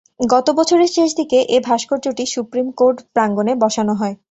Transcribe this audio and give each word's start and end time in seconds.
গত 0.25 0.47
বছরের 0.51 0.89
শেষ 0.89 1.09
দিকে 1.15 1.37
এ 1.47 1.57
ভাস্কর্যটি 1.67 2.23
সুপ্রিম 2.25 2.67
কোর্ট 2.71 2.97
প্রাঙ্গণে 3.13 3.53
বসানো 3.63 3.93
হয়। 3.93 4.15